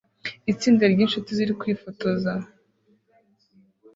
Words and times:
Itsinda 0.51 0.83
ryinshuti 0.93 1.29
ziri 1.37 1.53
kwifotoza 1.59 2.31